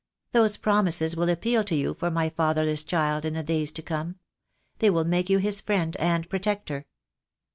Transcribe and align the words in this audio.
Those 0.31 0.57
promises 0.57 1.15
will 1.15 1.29
appeal 1.29 1.63
to 1.63 1.75
you 1.75 1.93
for 1.93 2.09
my 2.09 2.27
fatherless 2.29 2.81
child 2.83 3.23
in 3.23 3.35
the 3.35 3.43
days 3.43 3.71
to 3.73 3.83
come. 3.83 4.15
They 4.79 4.89
will 4.89 5.05
make 5.05 5.29
you 5.29 5.37
his 5.37 5.61
friend 5.61 5.95
and 5.97 6.27
protector." 6.27 6.87